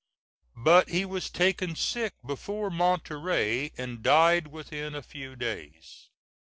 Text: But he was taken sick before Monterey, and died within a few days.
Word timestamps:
But 0.57 0.89
he 0.89 1.05
was 1.05 1.29
taken 1.29 1.75
sick 1.75 2.15
before 2.25 2.71
Monterey, 2.71 3.71
and 3.77 4.01
died 4.01 4.47
within 4.47 4.95
a 4.95 5.03
few 5.03 5.35
days. 5.35 6.09